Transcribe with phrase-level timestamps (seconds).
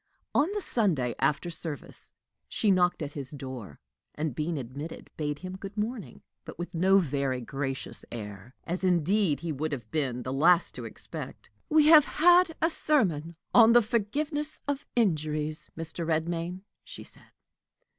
[0.33, 2.11] On the Sunday, after service,
[2.49, 3.79] she knocked at his door,
[4.15, 9.41] and, being admitted, bade him good morning, but with no very gracious air as, indeed,
[9.41, 11.51] he would have been the last to expect.
[11.69, 16.03] "We have had a sermon on the forgiveness of injuries, Mr.
[16.03, 17.29] Redmain," she said.